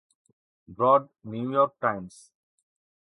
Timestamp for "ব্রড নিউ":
0.77-1.47